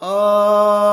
[0.00, 0.83] Oh.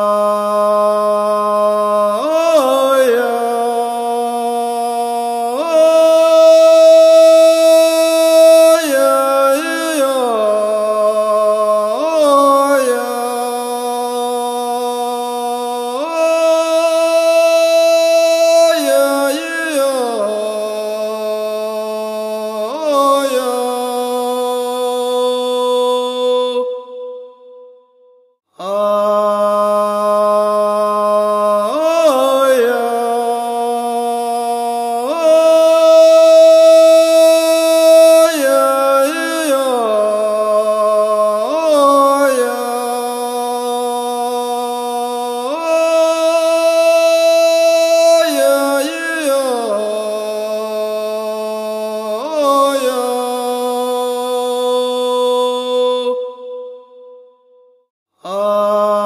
[58.53, 59.00] Oh.